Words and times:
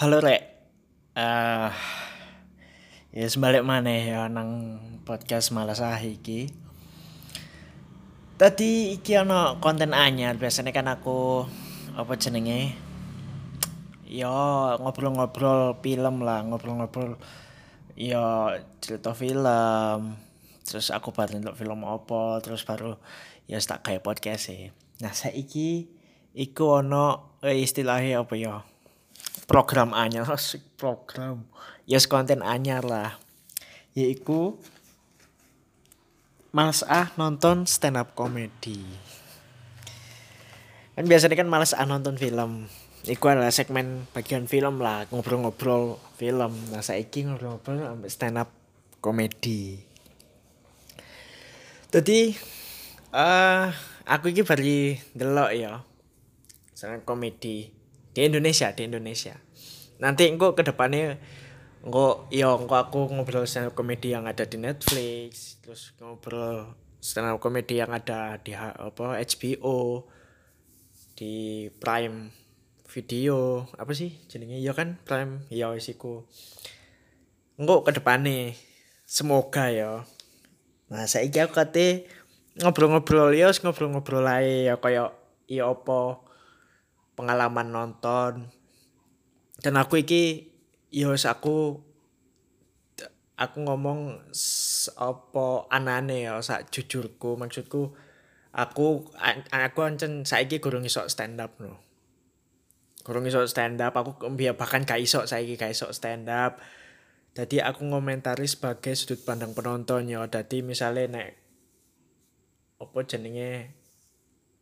Halo 0.00 0.16
Rek. 0.16 0.40
Eh 1.12 1.70
ya 3.12 3.26
sebalik 3.28 3.60
mana 3.60 3.92
ya 3.92 4.32
nang 4.32 4.80
podcast 5.04 5.52
malas 5.52 5.84
ah 5.84 6.00
iki. 6.00 6.48
Tadi 8.40 8.96
iki 8.96 9.12
ana 9.20 9.60
konten 9.60 9.92
anyar. 9.92 10.40
Biasanya 10.40 10.72
kan 10.72 10.88
aku 10.88 11.44
apa 12.00 12.16
jenenge? 12.16 12.72
Ya 14.08 14.32
ngobrol-ngobrol 14.80 15.76
film 15.84 16.24
lah 16.24 16.48
ngobrol-ngobrol 16.48 17.20
ya 17.92 18.56
cerita 18.80 19.12
film. 19.12 20.16
Terus 20.64 20.88
aku 20.96 21.12
baru 21.12 21.36
nonton 21.36 21.60
film 21.60 21.84
apa 21.84 22.40
terus 22.40 22.64
baru 22.64 22.96
ya 23.44 23.60
tak 23.60 23.84
kayak 23.84 24.00
podcast 24.00 24.48
sih 24.48 24.72
nah 25.04 25.12
saiki 25.12 25.92
iku 26.32 26.80
ono 26.80 27.36
eh, 27.42 27.60
istilahnya 27.60 28.22
apa 28.22 28.38
ya 28.38 28.62
program 29.50 29.90
anyar. 29.90 30.30
Asik 30.38 30.62
program. 30.78 31.50
Ya 31.90 31.98
yes, 31.98 32.06
konten 32.06 32.46
anyar 32.46 32.86
lah. 32.86 33.18
Yaiku 33.98 34.62
males 36.54 36.86
ah 36.86 37.10
nonton 37.18 37.66
stand 37.66 37.94
up 37.94 38.18
comedy 38.18 38.82
kan 41.00 41.08
biasanya 41.08 41.38
kan 41.38 41.48
males 41.48 41.72
ah 41.72 41.88
nonton 41.88 42.20
film. 42.20 42.68
Iku 43.08 43.32
adalah 43.32 43.48
segmen 43.48 44.04
bagian 44.12 44.44
film 44.44 44.84
lah 44.84 45.08
ngobrol-ngobrol 45.08 45.96
film. 46.20 46.52
Nah 46.68 46.84
saiki 46.84 47.24
ngobrol-ngobrol 47.24 48.04
stand 48.12 48.36
up 48.36 48.52
komedi. 49.00 49.80
Jadi 51.88 52.36
uh, 53.16 53.72
aku 54.04 54.28
ini 54.28 54.44
baru 54.44 54.92
delok 55.16 55.50
ya 55.56 55.80
stand 56.76 57.00
up 57.00 57.08
komedi 57.08 57.79
di 58.14 58.26
Indonesia 58.26 58.74
di 58.74 58.86
Indonesia. 58.86 59.34
Nanti 60.00 60.26
engko 60.26 60.56
ke 60.56 60.66
depannya 60.66 61.20
engko 61.84 62.28
ya 62.32 62.56
engko 62.56 62.76
aku 62.76 63.00
ngobrol 63.12 63.46
stand 63.46 63.70
up 63.70 63.74
komedi 63.76 64.12
yang 64.12 64.28
ada 64.28 64.44
di 64.44 64.60
Netflix 64.60 65.56
terus 65.64 65.96
ngobrol 66.00 66.76
stand 67.00 67.30
up 67.30 67.38
komedi 67.40 67.80
yang 67.80 67.92
ada 67.92 68.36
di 68.40 68.52
apa 68.56 69.16
HBO 69.16 70.04
di 71.16 71.68
Prime 71.76 72.32
video 72.90 73.70
apa 73.78 73.94
sih 73.94 74.18
jenenge? 74.26 74.58
Ya 74.58 74.74
kan 74.74 74.98
prime? 75.06 75.46
Ya 75.48 75.70
isiku 75.72 76.26
engko 77.54 77.86
ke 77.86 77.94
nih 77.94 78.58
semoga 79.06 79.70
ya. 79.70 80.02
Nah 80.90 81.06
saya 81.06 81.30
aku 81.30 81.54
kate 81.54 82.10
ngobrol-ngobrol 82.58 83.30
ya 83.30 83.54
ngobrol-ngobrol 83.54 84.26
ae 84.26 84.66
ya 84.66 84.74
kayak 84.82 85.14
ya 85.46 85.70
apa 85.70 86.29
pengalaman 87.20 87.68
nonton. 87.68 88.48
Dan 89.60 89.76
aku 89.76 90.00
iki 90.00 90.48
ya 90.88 91.12
aku 91.12 91.84
aku 93.36 93.56
ngomong 93.60 94.24
apa 94.96 95.46
anane 95.68 96.24
ya 96.24 96.40
sak 96.40 96.72
jujurku. 96.72 97.36
Maksudku 97.36 97.92
aku 98.56 99.12
aku 99.52 99.78
ancen 99.84 100.24
saiki 100.24 100.64
gurung 100.64 100.88
iso 100.88 101.04
stand 101.12 101.36
up 101.44 101.60
no. 101.60 101.76
Kurang 103.04 103.28
iso 103.28 103.44
stand 103.44 103.80
up 103.84 103.96
aku 103.96 104.16
bahkan 104.56 104.88
gak 104.88 105.00
iso 105.00 105.28
saiki 105.28 105.60
gak 105.60 105.76
iso 105.76 105.92
stand 105.92 106.28
up 106.28 106.60
jadi 107.30 107.70
aku 107.70 107.86
ngomentari 107.86 108.46
sebagai 108.50 108.94
sudut 108.98 109.22
pandang 109.22 109.54
penonton 109.54 110.10
ya 110.10 110.26
jadi 110.26 110.66
misalnya 110.66 111.06
nek 111.06 111.30
apa 112.80 112.98
jenenge 113.06 113.76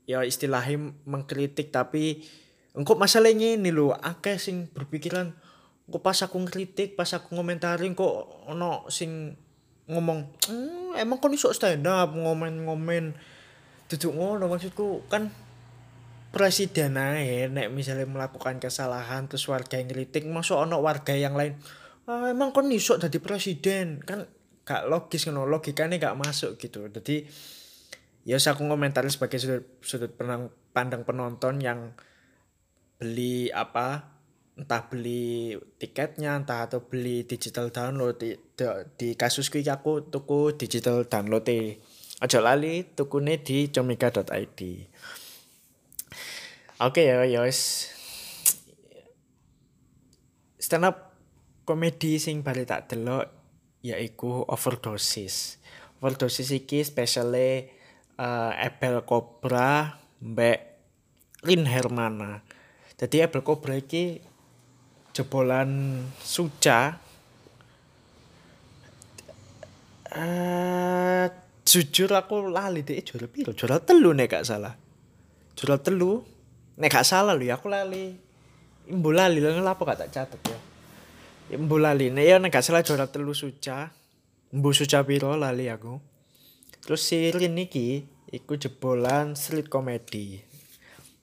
ya 0.04 0.20
istilahnya 0.26 0.92
mengkritik 1.08 1.72
tapi 1.72 2.26
engkau 2.78 2.94
masalahnya 2.94 3.58
ini 3.58 3.74
lo 3.74 3.90
akeh 3.90 4.38
sing 4.38 4.70
berpikiran 4.70 5.34
engkau 5.90 6.00
pas 6.00 6.16
aku 6.22 6.38
ngkritik 6.38 6.94
pas 6.94 7.10
aku 7.10 7.34
ngomentari 7.34 7.90
kok 7.92 8.46
ono 8.46 8.86
sing 8.86 9.34
ngomong 9.88 10.20
hmm, 10.46 11.00
emang 11.00 11.18
kau 11.18 11.32
iso 11.32 11.50
stand 11.50 11.88
up 11.88 12.12
ngomen-ngomen. 12.12 13.16
Duduk 13.88 14.12
ngono 14.12 14.52
maksudku 14.52 15.08
kan 15.08 15.32
presiden 16.28 17.00
aja 17.00 17.48
nek 17.48 17.72
misalnya 17.72 18.04
melakukan 18.04 18.60
kesalahan 18.60 19.32
terus 19.32 19.48
warga 19.48 19.80
yang 19.80 19.88
kritik 19.88 20.28
masuk 20.28 20.60
ono 20.60 20.76
warga 20.84 21.16
yang 21.16 21.32
lain 21.32 21.56
ah, 22.04 22.28
emang 22.28 22.52
kon 22.52 22.68
iso 22.68 23.00
jadi 23.00 23.16
presiden? 23.16 24.04
Kan 24.04 24.28
gak 24.68 24.84
logis 24.92 25.24
kan 25.24 25.40
logikanya 25.40 25.96
gak 25.96 26.20
masuk 26.20 26.60
gitu. 26.60 26.84
Jadi 26.92 27.24
ya 28.28 28.36
aku 28.36 28.68
komentari 28.68 29.08
sebagai 29.08 29.40
sudut 29.40 29.64
sudut 29.80 30.12
pandang 30.76 31.02
penonton 31.08 31.64
yang 31.64 31.96
beli 32.98 33.48
apa 33.54 34.18
entah 34.58 34.82
beli 34.90 35.54
tiketnya 35.78 36.34
entah 36.34 36.66
atau 36.66 36.82
beli 36.82 37.22
digital 37.22 37.70
download 37.70 38.18
di, 38.18 38.34
di, 38.34 38.64
di 38.98 39.08
kasus 39.14 39.46
iki 39.54 39.62
aku 39.70 40.10
tuku 40.10 40.58
digital 40.58 41.06
download 41.06 41.46
aja 42.18 42.38
lali 42.42 42.82
tukune 42.98 43.38
di 43.38 43.70
comika.id 43.70 44.60
Oke 46.78 47.02
okay, 47.02 47.10
ya, 47.10 47.26
ya 47.26 47.42
wis. 47.42 47.90
Stand 50.62 50.86
up 50.86 51.10
komedi 51.66 52.22
sing 52.22 52.46
bali 52.46 52.62
tak 52.62 52.86
delok 52.86 53.26
yaiku 53.82 54.46
overdosis. 54.46 55.58
Overdosis 55.98 56.54
iki 56.54 56.86
spesiale 56.86 57.66
uh, 58.14 58.54
Abel 58.54 59.02
Cobra 59.02 59.98
mbek 60.22 60.58
Lin 61.50 61.66
Hermana. 61.66 62.46
Jadi 62.98 63.22
Abel 63.22 63.46
Cobra 63.46 63.78
iki 63.78 64.18
jebolan 65.14 66.02
Suca. 66.18 66.98
Uh, 70.08 71.30
jujur 71.62 72.10
aku 72.10 72.50
lali 72.50 72.82
deh 72.82 72.98
juara 73.06 73.30
piro? 73.30 73.54
Juara 73.54 73.78
telu 73.78 74.10
nek 74.10 74.26
gak 74.26 74.42
salah. 74.42 74.74
Juara 75.54 75.78
telu? 75.78 76.26
Nek 76.74 76.90
gak 76.90 77.06
salah 77.06 77.38
lho 77.38 77.46
ya 77.46 77.54
aku 77.54 77.70
lali. 77.70 78.18
Imbu 78.90 79.14
lali 79.14 79.38
lho 79.38 79.54
ngapa 79.62 79.94
gak 79.94 79.98
tak 80.02 80.10
catet 80.10 80.42
ya? 80.50 80.58
Imbu 81.54 81.78
lali. 81.78 82.10
Nek 82.10 82.24
ya 82.26 82.42
nek 82.42 82.50
gak 82.50 82.66
salah 82.66 82.82
juara 82.82 83.06
telu 83.06 83.30
suca. 83.30 83.94
Imbu 84.50 84.74
suca 84.74 85.06
piro 85.06 85.38
lali 85.38 85.70
aku. 85.70 86.02
Terus 86.82 87.06
si 87.06 87.30
Rin 87.30 87.54
niki 87.54 88.02
iku 88.34 88.58
jebolan 88.58 89.38
street 89.38 89.70
comedy. 89.70 90.42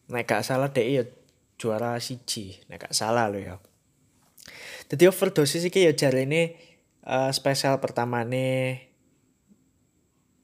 Nek 0.07 0.23
gak 0.23 0.47
salah 0.47 0.71
deh 0.71 0.87
ya 0.87 1.03
juara 1.55 1.95
siji. 1.99 2.59
Nek 2.67 2.89
gak 2.89 2.95
salah 2.95 3.31
lho 3.31 3.39
ya. 3.39 3.55
Jadi 4.85 5.09
overdosis 5.09 5.65
iki 5.65 5.89
ya 5.89 5.93
jari 5.97 6.29
ini 6.29 6.53
uh, 7.09 7.33
spesial 7.33 7.81
pertama 7.81 8.21
nih 8.21 8.85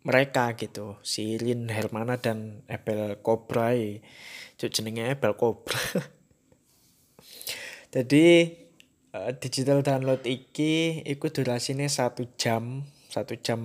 mereka 0.02 0.58
gitu. 0.58 0.98
Si 1.06 1.38
Lin 1.38 1.70
Hermana 1.70 2.18
dan 2.18 2.66
Abel 2.66 3.22
Cobra 3.22 3.78
cuk 4.58 4.72
jenenge 4.74 5.14
Bel 5.18 5.38
Cobra. 5.38 5.78
Jadi 7.94 8.26
uh, 9.14 9.32
digital 9.38 9.86
download 9.86 10.26
iki 10.26 11.06
iku 11.06 11.30
durasine 11.30 11.86
satu 11.86 12.26
jam 12.40 12.88
satu 13.12 13.36
jam 13.38 13.60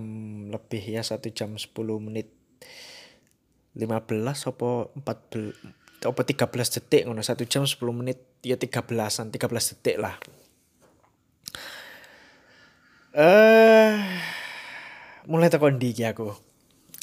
lebih 0.50 0.82
ya 0.82 1.06
satu 1.06 1.32
jam 1.32 1.56
10 1.56 1.72
menit. 2.02 2.36
15 3.76 3.92
apa 4.24 4.88
14 4.96 5.85
apa 6.06 6.22
13 6.22 6.50
detik 6.81 7.03
ngono 7.06 7.21
satu 7.21 7.43
jam 7.44 7.67
10 7.67 7.78
menit 7.93 8.19
ya 8.47 8.55
13an 8.55 9.34
13 9.34 9.71
detik 9.75 9.97
lah. 9.99 10.15
Eh 13.17 13.22
uh, 13.25 13.94
mulai 15.27 15.50
tekan 15.50 15.81
di 15.81 15.91
aku? 16.05 16.31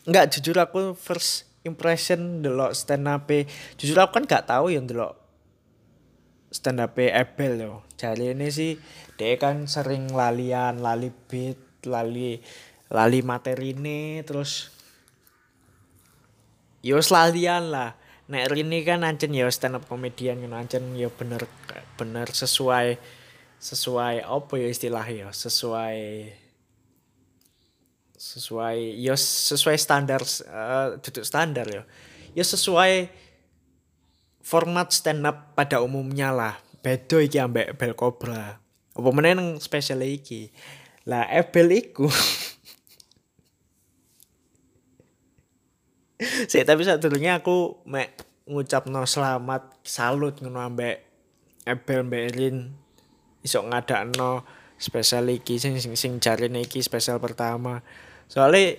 Enggak 0.08 0.36
jujur 0.36 0.56
aku 0.60 0.96
first 0.96 1.48
impression 1.64 2.44
delok 2.44 2.76
stand 2.76 3.08
up 3.08 3.28
jujur 3.80 3.96
aku 4.00 4.20
kan 4.20 4.26
gak 4.28 4.52
tahu 4.52 4.68
yang 4.68 4.84
delok 4.84 5.16
stand 6.54 6.84
up 6.84 6.94
-e 7.00 7.10
Abel 7.10 7.60
yo. 7.60 7.74
Jadi 7.98 8.36
ini 8.36 8.52
sih 8.54 8.78
dia 9.18 9.36
kan 9.42 9.66
sering 9.66 10.12
lalian 10.14 10.84
lali 10.84 11.10
beat 11.10 11.88
lali 11.88 12.40
lali 12.94 13.20
materi 13.26 13.74
ini 13.74 14.22
terus 14.22 14.70
yo 16.86 17.00
lalian 17.00 17.74
lah 17.74 18.03
nek 18.32 18.56
ini 18.56 18.88
kan 18.88 19.04
ancen 19.04 19.36
yo 19.36 19.52
stand 19.52 19.76
up 19.76 19.84
komedian 19.90 20.40
kan 20.48 20.54
ancen 20.56 20.96
yo 20.96 21.12
bener 21.12 21.44
bener 22.00 22.28
sesuai 22.32 22.96
sesuai 23.60 24.24
apa 24.24 24.54
ya 24.60 24.68
istilahnya 24.68 25.32
sesuai 25.32 26.00
sesuai 28.24 29.04
ya 29.04 29.20
sesuai 29.20 29.76
standar 29.76 30.24
uh, 30.48 30.96
duduk 31.04 31.28
standar 31.28 31.68
ya. 31.68 31.84
Ya 32.32 32.44
sesuai 32.48 33.12
format 34.40 34.96
stand 34.96 35.28
up 35.28 35.52
pada 35.60 35.84
umumnya 35.84 36.32
lah. 36.32 36.56
Bedo 36.80 37.20
iki 37.20 37.38
ambek 37.44 37.76
bel 37.76 37.92
cobra. 37.92 38.64
Apa 38.96 39.10
meneh 39.12 39.36
nang 39.36 39.60
spesial 39.60 40.00
iki? 40.08 40.56
Lah 41.04 41.28
Ebel 41.28 41.84
iku 41.84 42.08
Sih 46.50 46.64
tapi 46.64 46.88
saat 46.88 47.04
dulunya 47.04 47.40
aku 47.40 47.84
mek 47.88 48.16
ngucap 48.48 48.92
no 48.92 49.08
selamat 49.08 49.84
salut 49.84 50.40
ngono 50.44 50.60
ambek 50.60 51.04
Ebel 51.64 52.04
Mbak 52.08 52.24
Erin 52.34 52.58
iso 53.44 53.64
ngadakno 53.64 54.44
spesial 54.80 55.32
iki 55.32 55.56
sing 55.60 55.80
sing, 55.80 55.96
sing 55.96 56.20
jarine 56.20 56.64
iki 56.64 56.84
spesial 56.84 57.24
pertama. 57.24 57.80
Soalnya 58.28 58.76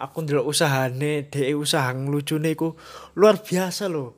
aku 0.00 0.24
ndelok 0.24 0.48
usahane, 0.48 1.28
dhek 1.28 1.56
usaha 1.56 1.92
nglucune 1.92 2.56
iku 2.56 2.72
luar 3.16 3.40
biasa 3.40 3.92
loh. 3.92 4.16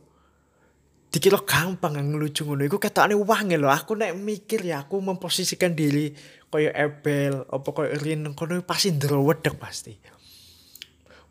Dikira 1.10 1.38
gampang 1.46 1.94
ngelucu 1.94 2.42
ngono 2.42 2.66
iku 2.66 2.78
ketokane 2.82 3.14
wangi 3.14 3.54
loh. 3.58 3.70
Aku 3.70 3.94
nek 3.94 4.14
mikir 4.18 4.66
ya 4.66 4.82
aku 4.86 4.98
memposisikan 4.98 5.74
diri 5.74 6.10
kaya 6.50 6.70
Ebel 6.74 7.46
apa 7.50 7.68
kaya 7.70 7.98
Rin 7.98 8.34
kono 8.34 8.58
pasti 8.62 8.94
ndrowedeg 8.94 9.54
pasti. 9.58 9.94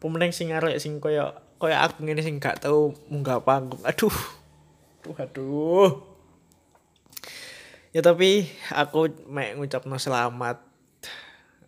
Pemenang 0.03 0.35
sing 0.35 0.51
arek 0.51 0.83
sing 0.83 0.99
kaya 0.99 1.31
kaya 1.55 1.79
aku 1.87 2.03
ngene 2.03 2.19
sing 2.19 2.43
gak 2.43 2.59
tau 2.59 2.91
munggah 3.07 3.39
panggung. 3.39 3.79
Aduh. 3.87 4.11
Aduh 5.07 5.15
aduh. 5.15 5.91
Ya 7.95 8.03
tapi 8.03 8.51
aku 8.67 9.07
mek 9.31 9.55
ngucapno 9.55 9.95
selamat 9.95 10.59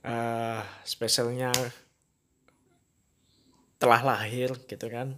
uh, 0.04 0.60
spesialnya 0.84 1.56
telah 3.76 4.02
lahir 4.02 4.56
gitu 4.66 4.88
kan 4.88 5.14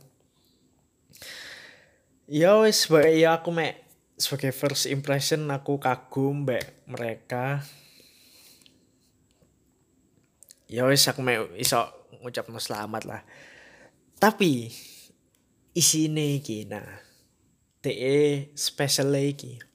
ya 2.28 2.60
wis 2.60 2.84
sebagai 2.84 3.16
ya 3.16 3.40
aku 3.40 3.56
mek 3.56 3.80
sebagai 4.20 4.52
first 4.52 4.90
impression 4.92 5.48
aku 5.48 5.80
kagum 5.80 6.44
mbak 6.44 6.66
mereka 6.90 7.64
ya 10.68 10.84
wis 10.90 11.08
aku 11.08 11.24
mek 11.24 11.56
iso 11.56 11.97
ngucap 12.20 12.48
selamat 12.48 13.04
lah. 13.08 13.22
Tapi 14.18 14.72
isi 15.78 16.10
ini 16.10 16.42
iki 16.42 16.66
nah 16.66 16.86
TE 17.86 18.50
special 18.58 19.14
lagi 19.14 19.68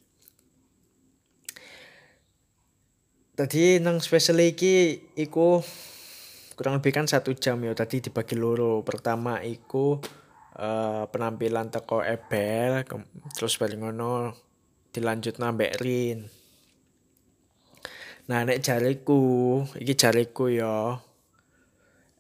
tadi 3.32 3.81
nang 3.81 3.99
special 3.99 4.38
lagi 4.38 5.00
iku 5.17 5.58
kurang 6.55 6.79
lebih 6.79 6.93
kan 6.93 7.08
satu 7.08 7.32
jam 7.34 7.58
ya 7.64 7.73
tadi 7.73 8.05
dibagi 8.05 8.37
loro. 8.37 8.84
Pertama 8.84 9.40
iku 9.40 9.99
uh, 10.61 11.05
penampilan 11.08 11.73
teko 11.73 12.05
Ebel 12.05 12.84
terus 13.34 13.56
balik 13.56 13.81
ngono 13.81 14.37
dilanjut 14.93 15.40
nambah 15.40 15.75
Rin. 15.81 16.29
Nah 18.29 18.46
nek 18.46 18.62
jariku 18.62 19.64
iki 19.81 19.96
jariku 19.96 20.52
ya 20.52 21.00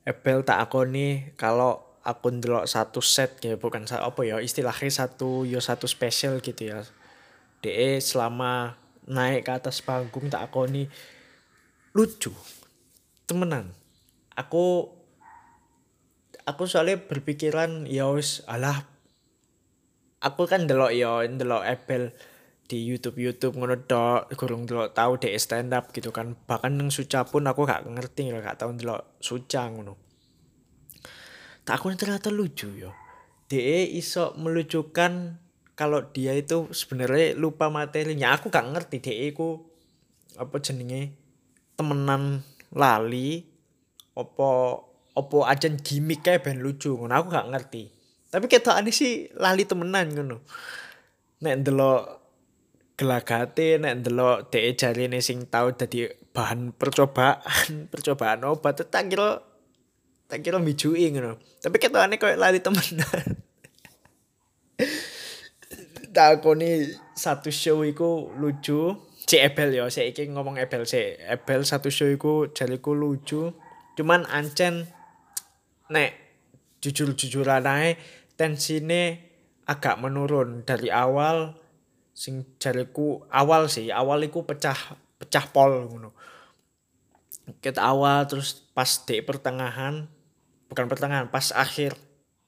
Ebel 0.02 0.42
tak 0.42 0.58
aku 0.58 0.82
nih 0.82 1.38
kalau 1.38 1.78
aku 2.02 2.34
ndelok 2.34 2.66
satu 2.66 2.98
set 2.98 3.38
ya 3.46 3.54
bukan 3.54 3.86
apa 3.86 4.20
ya 4.26 4.42
istilahnya 4.42 4.90
satu 4.90 5.46
yo 5.46 5.62
satu 5.62 5.86
spesial 5.86 6.42
gitu 6.42 6.74
ya. 6.74 6.82
DE 7.62 8.02
selama 8.02 8.74
naik 9.06 9.46
ke 9.46 9.52
atas 9.54 9.78
panggung 9.82 10.26
tak 10.26 10.50
aku 10.50 10.66
nih 10.66 10.90
lucu 11.94 12.34
temenan. 13.30 13.70
Aku 14.34 14.90
aku 16.42 16.62
soalnya 16.66 16.98
berpikiran 16.98 17.86
ya 17.86 18.10
wis 18.10 18.42
alah 18.50 18.82
aku 20.22 20.50
kan 20.50 20.66
delok 20.66 20.90
ya 20.94 21.22
delok 21.26 21.62
Apple 21.62 22.10
di 22.72 22.88
YouTube 22.88 23.20
YouTube 23.20 23.60
ngono 23.60 23.76
tok 23.84 24.32
gurung 24.32 24.64
delok 24.64 24.96
tahu 24.96 25.20
deh 25.20 25.36
stand 25.36 25.76
up 25.76 25.92
gitu 25.92 26.08
kan. 26.08 26.32
Bahkan 26.32 26.72
nang 26.72 26.88
suca 26.88 27.20
pun 27.28 27.44
aku 27.44 27.68
gak 27.68 27.84
ngerti 27.84 28.32
gak 28.32 28.56
tahu 28.56 28.72
delok 28.72 29.20
suca 29.20 29.68
ngono. 29.68 30.00
Tak 31.68 31.76
aku 31.76 31.92
ternyata 31.92 32.32
lucu 32.32 32.72
yo. 32.72 32.96
DE 33.52 33.84
iso 33.92 34.32
melucukan 34.40 35.36
kalau 35.76 36.00
dia 36.16 36.32
itu 36.32 36.72
sebenarnya 36.72 37.36
lupa 37.36 37.68
materinya. 37.68 38.32
Aku 38.40 38.48
gak 38.48 38.72
ngerti 38.72 39.04
DE 39.04 39.36
ku 39.36 39.68
apa 40.40 40.56
jenenge 40.64 41.12
temenan 41.76 42.40
lali 42.72 43.44
opo 44.16 44.80
opo 45.12 45.44
aja 45.44 45.68
gimmick 45.68 46.24
kayak 46.24 46.48
ben 46.48 46.64
lucu 46.64 46.96
ngono. 46.96 47.12
Aku 47.20 47.28
gak 47.28 47.52
ngerti. 47.52 47.92
Tapi 48.32 48.48
ketokane 48.48 48.88
sih 48.88 49.28
lali 49.36 49.68
temenan 49.68 50.08
ngono. 50.08 50.40
Nek 51.44 51.54
ndelok 51.60 52.21
gelagate 53.02 53.82
nek 53.82 54.06
ndelok 54.06 54.54
dhek 54.54 54.78
jarine 54.78 55.18
sing 55.18 55.50
tau 55.50 55.74
dadi 55.74 56.06
bahan 56.30 56.70
percobaan 56.70 57.90
percobaan 57.92 58.46
obat 58.46 58.86
tak 58.86 59.10
kira 59.10 59.42
tak 60.30 60.46
kira 60.46 60.62
mijui 60.62 61.10
ngono. 61.10 61.42
Tapi 61.58 61.76
ketokane 61.82 62.22
koyo 62.22 62.38
lali 62.38 62.62
temenan 62.62 63.02
takoni 66.14 66.86
satu 67.16 67.50
show 67.50 67.82
iku 67.82 68.30
lucu 68.36 68.94
si 69.26 69.36
Ebel 69.40 69.72
ya 69.74 69.88
si 69.88 70.04
iki 70.06 70.28
ngomong 70.28 70.60
Ebel 70.60 70.84
si 70.84 71.00
Ebel 71.18 71.64
satu 71.66 71.90
show 71.90 72.06
iku 72.06 72.54
jariku 72.54 72.94
lucu. 72.94 73.50
Cuman 73.98 74.24
ancen 74.30 74.88
nek 75.92 76.16
jujur-jujuran 76.80 77.66
ae 77.68 77.98
tensine 78.38 79.20
agak 79.68 80.00
menurun. 80.00 80.64
Dari 80.64 80.88
awal 80.88 81.61
sing 82.12 82.44
jariku 82.60 83.24
awal 83.32 83.66
sih 83.72 83.88
awal 83.88 84.20
iku 84.24 84.44
pecah 84.44 84.76
pecah 85.16 85.44
pol 85.50 85.88
ngono. 85.88 86.12
Kita 87.58 87.82
awal 87.82 88.28
terus 88.30 88.62
pas 88.76 88.88
di 89.02 89.18
pertengahan 89.24 90.06
bukan 90.70 90.86
pertengahan 90.86 91.26
pas 91.28 91.50
akhir 91.52 91.98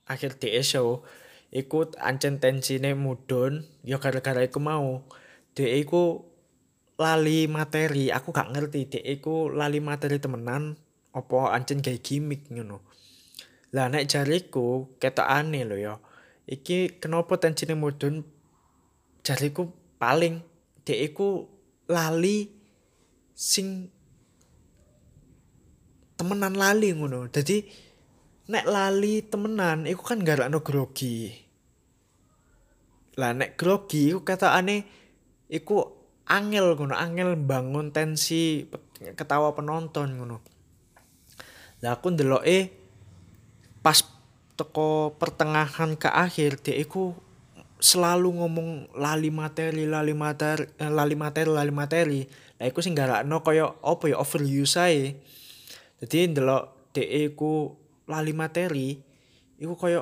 akhir 0.06 0.38
di 0.38 0.54
show 0.62 1.02
ikut 1.50 1.98
ancen 1.98 2.38
tensine 2.38 2.94
mudun 2.94 3.64
ya 3.82 3.98
gara-gara 3.98 4.44
iku 4.44 4.60
mau. 4.60 5.02
Dia 5.54 5.70
iku 5.80 6.34
lali 6.94 7.50
materi 7.50 8.10
aku 8.14 8.30
gak 8.30 8.54
ngerti 8.54 8.86
dia 8.86 9.02
iku 9.02 9.50
lali 9.50 9.82
materi 9.82 10.22
temenan 10.22 10.78
opo 11.10 11.50
ancen 11.50 11.82
kayak 11.82 12.02
gimmick 12.06 12.46
ngono. 12.50 12.82
Lah 13.74 13.90
nek 13.90 14.06
jariku 14.06 14.94
aneh 15.02 15.66
lho 15.66 15.76
ya 15.78 15.94
iki 16.44 17.00
kenapa 17.00 17.40
tensine 17.40 17.72
mudun 17.72 18.33
jariku 19.24 19.72
paling 19.96 20.44
dek 20.84 21.00
iku 21.10 21.48
lali 21.88 22.52
sing 23.32 23.88
temenan 26.14 26.54
lali 26.54 26.92
ngono. 26.92 27.26
Jadi 27.32 27.64
nek 28.52 28.64
lali 28.68 29.24
temenan 29.24 29.88
iku 29.88 30.02
kan 30.04 30.20
gak 30.20 30.52
no 30.52 30.60
grogi. 30.60 31.32
Lah 33.16 33.32
nek 33.32 33.56
grogi 33.56 34.12
iku 34.12 34.20
aneh 34.44 34.84
iku 35.48 35.80
angel 36.28 36.76
ngono 36.76 36.94
angel 36.94 37.36
bangun 37.40 37.90
tensi 37.96 38.68
ketawa 39.16 39.56
penonton 39.56 40.20
ngono. 40.20 40.36
Lah 41.80 41.96
aku 41.96 42.12
eh 42.44 42.68
pas 43.80 44.00
teko 44.54 45.18
pertengahan 45.18 45.98
ke 45.98 46.08
akhir 46.08 46.62
dia 46.62 46.78
iku 46.78 47.23
selalu 47.84 48.40
ngomong 48.40 48.96
lali 48.96 49.28
materi 49.28 49.84
lali 49.84 50.16
materi 50.16 50.64
eh, 50.80 50.88
lali 50.88 51.12
materi 51.12 51.50
lali 51.52 51.68
materi. 51.68 52.20
Lah 52.56 52.64
iku 52.64 52.80
sing 52.80 52.96
garakno 52.96 53.44
kaya 53.44 53.76
apa 53.84 54.04
ya 54.08 54.16
overuse 54.16 54.80
ae. 54.80 55.20
Jadi 56.00 56.32
ndelok 56.32 56.96
dhek 56.96 57.36
iku 57.36 57.76
lali 58.08 58.32
materi 58.32 58.96
iku 59.60 59.76
kaya 59.76 60.00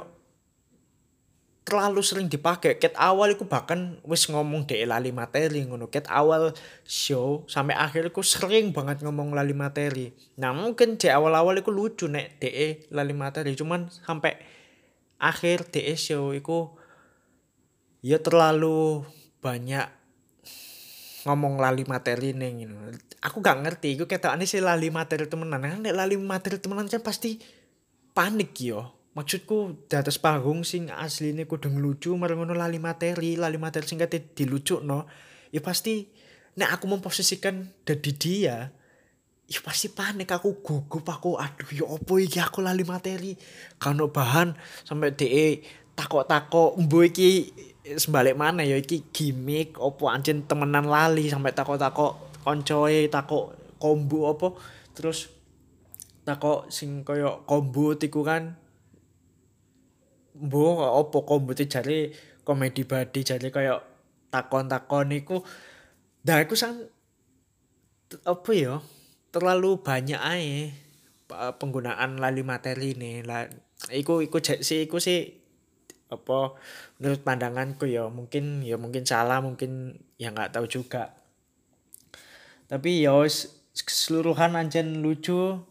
terlalu 1.63 2.03
sering 2.03 2.27
dipakai 2.27 2.79
ket 2.79 2.95
awal 2.99 3.35
iku 3.35 3.47
bahkan 3.47 3.99
wis 4.07 4.31
ngomong 4.31 4.63
de 4.63 4.87
lali 4.87 5.11
materi 5.11 5.67
ngono. 5.67 5.91
Ket 5.91 6.07
awal 6.07 6.55
show 6.87 7.43
sampai 7.51 7.75
akhir 7.75 8.15
iku 8.15 8.23
sering 8.23 8.71
banget 8.71 9.03
ngomong 9.03 9.35
lali 9.35 9.59
materi. 9.59 10.15
Nah 10.39 10.55
mungkin 10.55 11.03
di 11.03 11.11
awal-awal 11.11 11.59
iku 11.59 11.75
lucu 11.75 12.07
nek 12.07 12.39
de 12.39 12.87
lali 12.95 13.11
materi. 13.11 13.59
Cuman 13.59 13.91
sampai 13.91 14.39
akhir 15.19 15.67
de 15.75 15.99
show 15.99 16.31
iku 16.31 16.79
ya 18.03 18.19
terlalu 18.19 19.07
banyak 19.39 19.87
ngomong 21.23 21.63
lali 21.63 21.87
materi 21.87 22.35
neng 22.35 22.67
gitu. 22.67 22.75
aku 23.23 23.39
gak 23.39 23.63
ngerti 23.63 23.95
iku 23.95 24.11
ketokane 24.11 24.43
sih 24.43 24.59
lali 24.59 24.91
materi 24.91 25.31
temenan. 25.31 25.63
Kan 25.63 25.87
lali 25.87 26.19
materi 26.19 26.59
temenan 26.59 26.91
kan 26.91 26.99
pasti 26.99 27.39
panik 28.11 28.59
yo. 28.59 28.91
Maksudku 29.15 29.87
di 29.87 29.95
atas 29.95 30.19
panggung 30.19 30.67
sing 30.67 30.91
asli 30.91 31.31
kudu 31.47 31.71
ngelucu 31.71 32.17
marang 32.19 32.43
ngono 32.43 32.59
lali 32.59 32.83
materi 32.83 33.39
lali 33.39 33.61
materi 33.61 33.85
sing 33.87 34.01
dilucu 34.35 34.81
no 34.81 35.05
ya 35.53 35.61
pasti 35.61 36.09
nek 36.57 36.81
aku 36.81 36.85
memposisikan 36.89 37.61
dari 37.85 38.13
dia 38.19 38.73
ya 39.47 39.61
pasti 39.63 39.93
panik. 39.93 40.33
Aku 40.33 40.65
gugup 40.65 41.07
aku 41.07 41.37
aduh 41.37 41.71
ya 41.71 41.85
opo 41.87 42.19
iki? 42.19 42.41
Aku 42.41 42.65
lali 42.65 42.83
materi. 42.83 43.37
Kano 43.79 44.09
bahan 44.11 44.57
sampai 44.83 45.15
de 45.15 45.61
takok-takok 45.99 46.79
mbo 46.81 46.99
iki 47.05 47.53
sebalik 47.99 48.39
mana 48.39 48.63
ya 48.63 48.79
iki 48.79 49.11
gimmick 49.11 49.77
opo 49.77 50.09
anjing 50.09 50.47
temenan 50.47 50.87
lali 50.87 51.29
sampai 51.29 51.53
takok-takok 51.53 52.43
koncoe 52.43 53.09
takok 53.11 53.77
kombo 53.77 54.31
opo. 54.31 54.49
Terus 54.93 55.33
takok 56.23 56.71
sing 56.71 57.03
koyo 57.03 57.43
kombo 57.49 57.99
tiku 57.99 58.23
kan 58.23 58.55
mbok 60.39 60.81
opo 60.81 61.29
kombote 61.29 61.69
jare 61.69 62.15
komedi 62.43 62.83
badi 62.89 63.21
jare 63.23 63.49
kaya 63.53 63.79
takon-takon 64.33 65.13
iku 65.13 65.39
Nah, 66.23 66.39
aku 66.39 66.55
sang 66.55 66.79
apa 68.23 68.51
ya 68.55 68.79
terlalu 69.35 69.83
banyak 69.83 70.21
aja 70.21 70.71
penggunaan 71.59 72.21
lali 72.21 72.45
materi 72.45 72.95
nih 72.95 73.25
lah 73.25 73.49
iku 73.91 74.21
iku 74.21 74.39
sih 74.39 74.85
iku 74.85 75.01
sih 75.01 75.42
apa 76.13 76.53
menurut 77.01 77.25
pandanganku 77.25 77.89
ya 77.89 78.13
mungkin 78.13 78.61
ya 78.61 78.77
mungkin 78.77 79.09
salah 79.09 79.41
mungkin 79.41 79.97
ya 80.21 80.29
nggak 80.29 80.53
tahu 80.53 80.69
juga. 80.69 81.17
Tapi 82.69 83.05
ya 83.05 83.17
keseluruhan 83.73 84.53
anjen 84.53 85.01
lucu 85.01 85.65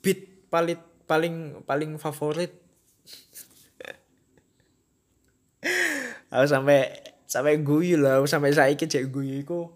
beat 0.00 0.48
paling 0.48 0.80
paling 1.04 1.60
paling 1.68 2.00
favorit. 2.00 2.52
Aku 6.32 6.48
sampai 6.48 6.88
sampai 7.28 7.60
guyu 7.60 8.00
lah 8.00 8.24
sampai 8.24 8.56
saya 8.56 8.72
cek 8.72 9.12
guyu 9.12 9.44
iku. 9.44 9.68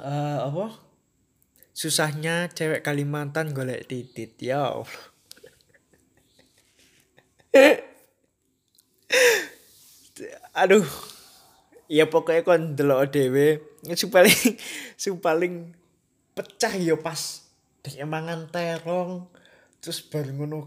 Uh, 0.00 0.48
apa? 0.48 0.72
Susahnya 1.74 2.46
cewek 2.54 2.86
Kalimantan 2.86 3.50
golek 3.50 3.90
titit 3.90 4.38
ya 4.38 4.70
Allah 4.70 4.86
aduh. 10.54 10.86
Ya 11.90 12.08
pokoknya 12.08 12.46
kon 12.46 12.78
delok 12.78 13.12
dhewe. 13.12 13.60
Paling 13.84 14.38
sing 15.02 15.20
paling 15.20 15.76
pecah 16.32 16.72
ya 16.74 16.96
pas 16.96 17.44
emangan 17.84 18.48
terong 18.48 19.28
terus 19.84 20.00
baru 20.08 20.32
ngono 20.32 20.60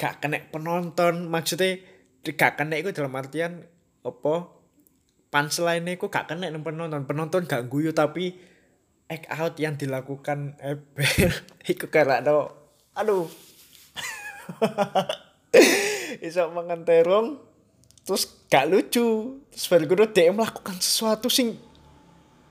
gak 0.00 0.24
kena 0.24 0.40
penonton. 0.48 1.28
Maksudnya 1.28 1.82
gak 2.24 2.56
kena 2.56 2.80
itu 2.80 2.94
dalam 2.96 3.12
artian 3.12 3.68
apa? 4.06 4.48
Punchline 5.28 5.92
itu 5.92 6.08
gak 6.08 6.32
kena 6.32 6.48
penonton. 6.56 7.04
Penonton 7.04 7.44
gak 7.44 7.68
guyu 7.68 7.92
tapi 7.92 8.32
act 9.12 9.28
out 9.28 9.54
yang 9.60 9.76
dilakukan 9.76 10.56
Ebel 10.56 11.28
iku 11.72 11.92
karena 11.92 12.24
aduh. 12.96 13.28
Iso 16.26 16.48
mangan 16.50 16.88
terong 16.88 17.40
terus 18.02 18.41
gak 18.52 18.68
lucu. 18.68 19.40
Terus 19.48 19.66
baru 19.72 19.84
gue 19.88 20.08
dia 20.12 20.28
melakukan 20.28 20.76
sesuatu 20.76 21.32
sing 21.32 21.56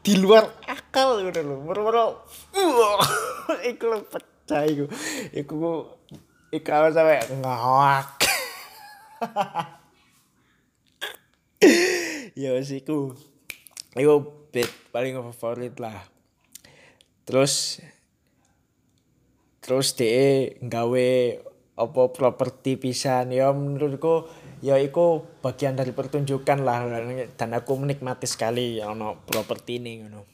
di 0.01 0.17
luar 0.17 0.49
akal 0.65 1.21
gitu 1.29 1.45
loh. 1.45 1.61
Moro-moro 1.61 2.25
iku 3.69 3.85
lo 3.85 3.97
pecah 4.09 4.65
iku. 4.65 4.89
Iku 5.29 5.53
iku 6.49 6.69
apa 6.73 6.89
sampai 6.89 7.21
ngawak. 7.37 8.09
Ya 12.31 12.57
sih 12.65 12.81
iku. 12.81 13.13
Iku 13.93 14.13
bit 14.49 14.71
paling 14.89 15.13
favorit 15.29 15.77
lah. 15.77 16.09
Terus 17.29 17.77
terus 19.61 19.93
dia 19.93 20.57
nggawe 20.57 21.11
apa 21.77 22.01
properti 22.11 22.75
pisan. 22.75 23.31
Ya 23.31 23.51
menurutku 23.51 24.27
ya 24.59 24.77
itu 24.77 25.25
bagian 25.39 25.75
dari 25.75 25.91
pertunjukan 25.91 26.63
lah. 26.63 26.87
Dan 27.35 27.49
aku 27.55 27.77
menikmati 27.79 28.27
sekali 28.27 28.79
ya 28.79 28.91
no 28.95 29.21
properti 29.23 29.79
ini 29.79 30.03
ngono. 30.05 30.27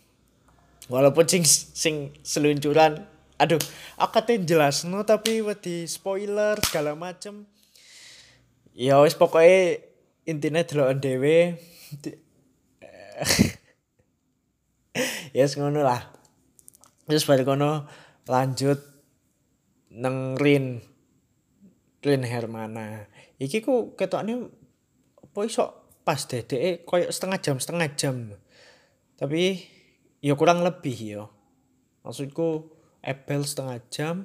Walaupun 0.88 1.28
sing 1.28 1.44
sing 1.46 2.16
seluncuran 2.24 3.04
aduh 3.38 3.62
aku 4.02 4.18
jelas 4.42 4.82
no 4.88 5.06
tapi 5.06 5.46
di 5.62 5.86
spoiler 5.86 6.58
segala 6.64 6.96
macem. 6.98 7.46
Ya 8.78 9.02
wis 9.02 9.18
pokoknya 9.18 9.82
intinya 10.30 10.62
dulu 10.62 10.94
dewe 10.98 11.58
yes, 15.34 15.58
ngono 15.58 15.82
lah. 15.82 16.14
Terus 17.06 17.26
balik 17.26 17.48
ngono 17.48 17.86
lanjut 18.28 18.80
neng 19.94 20.36
Rin 20.38 20.84
Rin 22.08 22.24
Hermana. 22.24 23.12
Iki 23.38 23.60
ku 23.60 23.94
ketokne 24.00 24.48
apa 25.20 25.40
iso? 25.44 25.66
Pas 26.08 26.24
dedeke 26.24 26.88
koyo 26.88 27.12
setengah 27.12 27.40
jam 27.44 27.56
setengah 27.60 27.88
jam. 28.00 28.16
Tapi 29.20 29.60
ya 30.24 30.40
kurang 30.40 30.64
lebih 30.64 30.96
ya. 30.96 31.24
Maksudku 32.08 32.72
Ebel 33.04 33.44
setengah 33.44 33.80
jam 33.92 34.16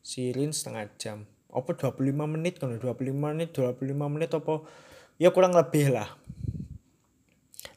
Sirin 0.00 0.56
setengah 0.56 0.88
jam. 0.96 1.28
Apa 1.52 1.76
25 1.76 2.00
menit 2.24 2.56
kan 2.56 2.72
25 2.72 3.12
menit 3.12 3.52
25 3.52 3.84
menit 4.08 4.32
apa? 4.32 4.64
Ya 5.20 5.28
kurang 5.28 5.52
lebih 5.52 5.92
lah. 5.92 6.08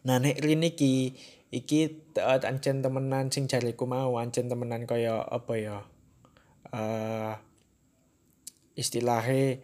Nah 0.08 0.18
nek 0.24 0.40
Rin 0.40 0.64
iki 0.64 1.20
iki 1.52 2.08
uh, 2.16 2.40
ancen 2.48 2.80
temenan 2.80 3.28
sing 3.28 3.46
jariku 3.52 3.84
mau 3.84 4.16
ancen 4.16 4.48
temenan 4.48 4.88
kaya 4.88 5.20
apa 5.20 5.54
ya 5.60 5.78
uh, 6.72 7.36
istilahnya 8.76 9.60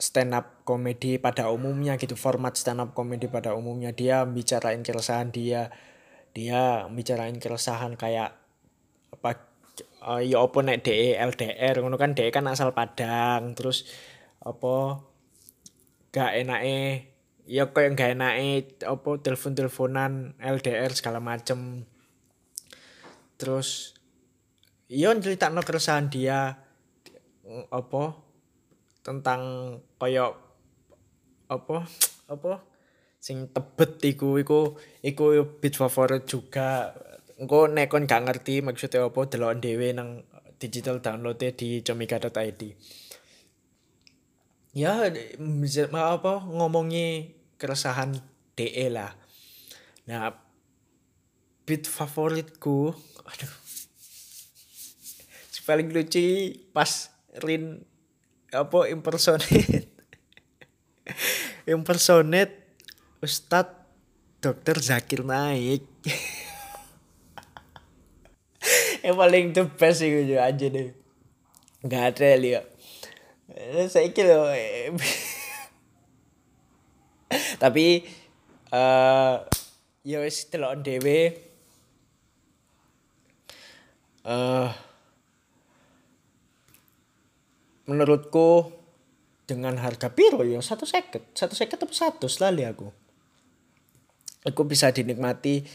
stand 0.00 0.32
up 0.32 0.64
komedi 0.64 1.20
pada 1.20 1.52
umumnya 1.52 2.00
gitu 2.00 2.16
format 2.16 2.56
stand 2.56 2.80
up 2.80 2.96
komedi 2.96 3.28
pada 3.28 3.52
umumnya. 3.52 3.92
Dia 3.92 4.24
bicarain 4.24 4.80
keresahan 4.80 5.28
dia 5.28 5.68
dia 6.32 6.88
bicarain 6.88 7.36
keresahan 7.36 8.00
kayak 8.00 8.32
apa 9.12 9.30
uh, 10.08 10.22
ya 10.24 10.40
apa 10.40 10.58
nek 10.64 10.80
DE 10.86 11.18
LDR 11.18 11.84
ngono 11.84 12.00
kan 12.00 12.16
DE 12.16 12.32
kan 12.32 12.48
asal 12.48 12.72
Padang 12.72 13.52
terus 13.52 13.84
apa 14.40 15.04
gak 16.10 16.32
enake 16.40 17.12
ya 17.44 17.68
yang 17.68 17.94
gak 17.94 18.16
enake 18.16 18.80
apa 18.88 19.10
telepon-teleponan 19.20 20.40
LDR 20.40 20.90
segala 20.96 21.20
macem. 21.20 21.84
Terus 23.36 23.92
iya 24.88 25.12
no 25.12 25.60
keresahan 25.60 26.08
dia 26.08 26.69
apa 27.70 28.14
tentang 29.02 29.42
koyo 29.98 30.38
apa 31.50 31.76
apa 32.34 32.52
sing 33.20 33.50
tebet 33.50 34.00
iku 34.16 34.40
iku 34.40 34.78
iku 35.02 35.24
beat 35.60 35.74
favorit 35.76 36.24
juga. 36.24 36.94
Engko 37.40 37.72
nek 37.72 37.88
kon 37.88 38.04
gak 38.04 38.28
ngerti 38.28 38.60
maksudnya 38.60 39.08
apa 39.08 39.20
delok 39.24 39.64
dhewe 39.64 39.96
nang 39.96 40.20
digital 40.60 41.00
download 41.00 41.40
di 41.40 41.80
comika.id 41.80 42.62
ya 44.70 45.10
apa 45.10 46.34
ngomongi 46.46 47.34
keresahan 47.58 48.14
DE 48.54 48.86
lah. 48.92 49.10
Nah 50.06 50.30
beat 51.66 51.86
favoritku 51.86 52.94
aduh 53.30 53.52
paling 55.68 55.86
lucu 55.94 56.50
pas 56.74 57.14
Rin 57.38 57.86
apa 58.50 58.90
impersonate. 58.90 59.86
Impersonate 61.70 62.82
Ustadz 63.22 63.78
Dokter 64.42 64.82
Zakir 64.82 65.22
Naik. 65.22 65.86
Yang 69.06 69.16
paling 69.16 69.46
the 69.54 69.64
best 69.70 70.02
gue 70.02 70.34
aja 70.34 70.66
deh. 70.66 70.90
Nggak 71.86 72.18
ada 72.18 72.28
lihat 72.36 72.66
saya 73.90 74.14
kira 74.14 74.38
tapi 77.62 78.06
uh, 78.74 79.46
ya 80.06 80.18
wis 80.22 80.46
delok 80.50 80.82
dhewe. 80.82 81.50
Uh, 84.20 84.68
menurutku 87.90 88.70
dengan 89.50 89.74
harga 89.82 90.14
piro 90.14 90.46
ya? 90.46 90.62
Satu 90.62 90.86
seket. 90.86 91.34
Satu 91.34 91.58
seket 91.58 91.82
atau 91.82 91.90
satu 91.90 92.30
selalu 92.30 92.62
aku. 92.70 92.88
Aku 94.46 94.62
bisa 94.62 94.94
dinikmati 94.94 95.66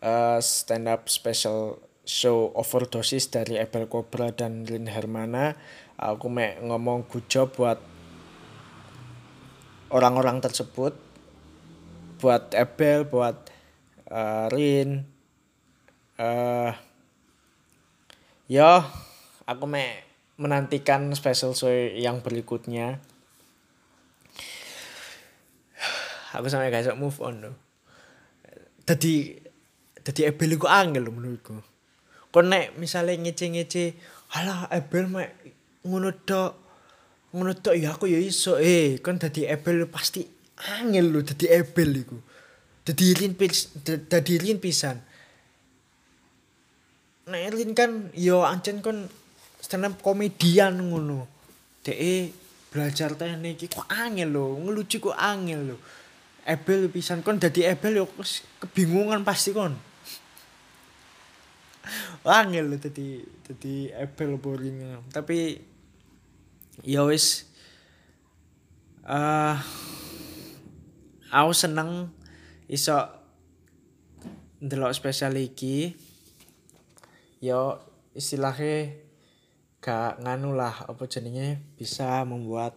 uh, 0.00 0.40
stand 0.40 0.88
up 0.88 1.12
special 1.12 1.84
show 2.08 2.48
overdosis 2.56 3.28
dari 3.28 3.60
Abel 3.60 3.86
Cobra 3.92 4.32
dan 4.32 4.64
Lin 4.64 4.88
Hermana. 4.88 5.54
Aku 6.00 6.32
mek 6.32 6.64
ngomong 6.64 7.04
good 7.06 7.28
job 7.28 7.52
buat 7.52 7.78
orang-orang 9.94 10.42
tersebut 10.42 10.96
buat 12.18 12.50
Abel 12.56 13.06
buat 13.06 13.36
uh, 14.10 14.50
Rin 14.50 15.04
uh, 16.18 16.72
ya 18.50 18.88
aku 19.44 19.64
mek 19.70 20.13
menantikan 20.40 21.10
special 21.14 21.54
show 21.54 21.70
yang 21.72 22.20
berikutnya. 22.20 22.98
Aku 26.34 26.50
sampai 26.50 26.74
gak 26.74 26.98
move 26.98 27.18
on 27.22 27.36
loh 27.38 27.54
tadi 28.84 29.32
tadi 30.04 30.20
Ebel 30.28 30.60
itu 30.60 30.68
angel 30.68 31.08
loh 31.08 31.12
menurutku. 31.16 31.56
Kon 32.28 32.52
nek 32.52 32.76
misalnya 32.76 33.16
ngece-ngece 33.16 33.96
halah 34.36 34.68
Ebel 34.68 35.08
mek 35.08 35.30
ngono 35.88 36.12
tok 36.12 36.52
ngono 37.32 37.52
tok 37.56 37.74
ya 37.74 37.96
aku 37.96 38.06
ya 38.12 38.20
iso. 38.20 38.60
Eh 38.60 39.00
kon 39.00 39.16
tadi 39.16 39.48
Ebel 39.48 39.88
pasti 39.88 40.22
angel 40.76 41.10
loh 41.10 41.24
tadi 41.24 41.48
Ebel 41.48 41.90
iku. 42.04 42.18
Tadi 42.84 43.16
lin 43.16 43.32
pis 43.32 43.72
tadi 43.82 44.36
lin 44.36 44.60
pisan. 44.60 45.00
Nek 47.24 47.56
Lin 47.56 47.72
kan 47.72 48.12
yo 48.12 48.44
ancen 48.44 48.84
kon 48.84 49.08
stand 49.64 49.88
up 49.88 49.96
komedian 50.04 50.76
ngono. 50.76 51.24
Dek 51.80 51.96
belajar 52.68 53.16
teknik 53.16 53.56
iki 53.56 53.72
kok 53.72 53.88
angel 53.88 54.28
lho, 54.28 54.60
ngelucu 54.60 55.00
kok 55.00 55.16
angel 55.16 55.72
lho. 55.72 55.76
Ebel 56.44 56.92
pisan 56.92 57.24
kon 57.24 57.40
dadi 57.40 57.64
Ebel 57.64 58.04
yo 58.04 58.06
kebingungan 58.60 59.24
pasti 59.24 59.56
kon. 59.56 59.72
Angel 62.28 62.68
lho 62.68 62.76
dadi 62.76 63.24
dadi 63.48 63.88
Ebel 63.88 64.36
boring. 64.36 65.08
Tapi 65.08 65.56
ya 66.84 67.08
wis 67.08 67.48
uh, 69.08 69.56
aku 71.32 71.52
seneng 71.56 72.12
iso 72.68 73.00
ndelok 74.60 74.92
spesial 74.92 75.36
iki 75.36 75.96
yo 77.40 77.80
istilahnya 78.16 79.03
gak 79.84 80.24
nganu 80.24 80.56
lah 80.56 80.72
apa 80.88 81.04
jenenge 81.04 81.60
bisa 81.76 82.24
membuat 82.24 82.72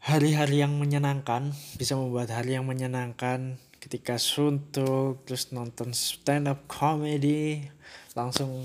hari-hari 0.00 0.64
yang 0.64 0.80
menyenangkan 0.80 1.52
bisa 1.76 1.92
membuat 1.92 2.32
hari 2.32 2.56
yang 2.56 2.64
menyenangkan 2.64 3.60
ketika 3.76 4.16
suntuk 4.16 5.20
terus 5.28 5.52
nonton 5.52 5.92
stand 5.92 6.48
up 6.48 6.64
comedy 6.64 7.68
langsung 8.16 8.64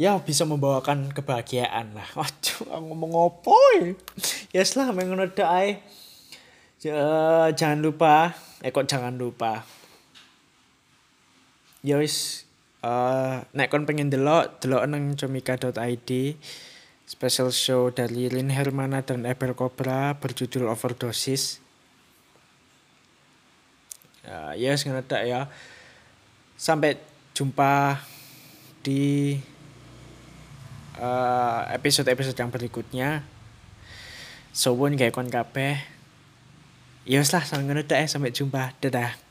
ya 0.00 0.16
bisa 0.16 0.48
membawakan 0.48 1.12
kebahagiaan 1.12 1.92
lah. 1.92 2.08
Waduh 2.18 2.80
ngomong 2.82 3.12
apa 3.14 3.58
ya? 4.54 4.62
Setelah 4.64 4.96
mengenai 4.96 5.84
jangan 7.54 7.78
lupa 7.78 8.32
eh 8.64 8.72
kok 8.72 8.88
jangan 8.88 9.14
lupa? 9.14 9.62
Ya 11.84 12.00
wis 12.00 12.48
uh, 12.84 13.44
nek 13.52 13.68
kon 13.68 13.84
pengen 13.88 14.12
delok 14.12 14.60
delok 14.60 14.84
nang 14.88 15.16
comika.id 15.16 16.10
special 17.10 17.50
show 17.50 17.90
dari 17.90 18.30
Lin 18.30 18.54
Hermana 18.54 19.02
dan 19.02 19.26
Ebel 19.26 19.50
Cobra 19.58 20.14
berjudul 20.14 20.70
Overdosis. 20.70 21.58
Uh, 24.22 24.54
ya 24.54 24.78
yes, 24.78 24.86
tak 25.10 25.26
ya. 25.26 25.50
Sampai 26.54 27.02
jumpa 27.34 27.98
di 28.86 29.34
uh, 31.02 31.66
episode-episode 31.74 32.38
yang 32.38 32.54
berikutnya. 32.54 33.26
Sowun 34.54 34.94
kayak 34.94 35.10
kon 35.10 35.26
kabeh. 35.26 35.82
Ya 37.10 37.26
lah, 37.26 37.42
ngono 37.58 37.82
sampai 37.82 38.30
jumpa. 38.30 38.78
Dadah. 38.78 39.29